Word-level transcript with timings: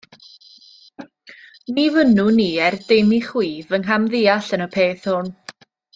Ni 1.75 1.83
fynnwn 1.97 2.41
i 2.45 2.49
er 2.69 2.79
dim 2.87 3.13
i 3.19 3.19
chwi 3.27 3.53
fy 3.69 3.81
nghamddeall 3.85 4.51
yn 4.59 4.67
y 4.67 4.69
peth 4.79 5.07
hwn. 5.13 5.31